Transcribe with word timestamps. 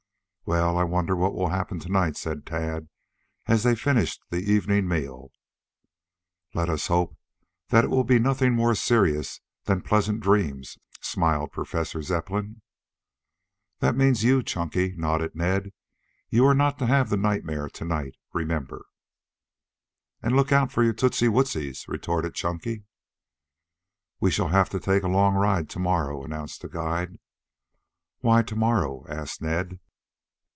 "Well, 0.43 0.77
I 0.77 0.83
wonder 0.83 1.15
what 1.15 1.33
will 1.33 1.47
happen 1.47 1.79
to 1.79 1.87
night," 1.89 2.17
said 2.17 2.45
Tad, 2.45 2.89
as 3.45 3.63
they 3.63 3.73
finished 3.73 4.21
the 4.31 4.41
evening 4.51 4.85
meal. 4.85 5.31
"Let 6.53 6.67
us 6.69 6.87
hope 6.87 7.15
that 7.69 7.85
it 7.85 7.89
will 7.89 8.03
be 8.03 8.19
nothing 8.19 8.51
more 8.53 8.75
serious 8.75 9.39
than 9.63 9.79
pleasant 9.81 10.19
dreams," 10.19 10.77
smiled 10.99 11.53
Professor 11.53 12.01
Zepplin. 12.01 12.61
"That 13.79 13.95
means 13.95 14.25
you, 14.25 14.43
Chunky," 14.43 14.93
nodded 14.97 15.35
Ned. 15.37 15.71
"You 16.29 16.45
are 16.47 16.55
not 16.55 16.77
to 16.79 16.85
have 16.85 17.09
the 17.09 17.15
nightmare 17.15 17.69
to 17.69 17.85
night, 17.85 18.17
remember." 18.33 18.83
"And 20.21 20.31
you 20.31 20.35
look 20.35 20.51
out 20.51 20.69
for 20.69 20.83
your 20.83 20.91
tootsie 20.91 21.29
wootsies," 21.29 21.87
retorted 21.87 22.33
Chunky. 22.35 22.83
"We 24.19 24.31
shall 24.31 24.49
have 24.49 24.67
to 24.71 24.81
take 24.81 25.03
a 25.03 25.07
long 25.07 25.35
ride 25.35 25.69
to 25.69 25.79
morrow," 25.79 26.23
announced 26.25 26.61
the 26.61 26.67
guide. 26.67 27.19
"Why 28.19 28.41
to 28.43 28.55
morrow?" 28.57 29.05
asked 29.07 29.41
Ned. 29.41 29.79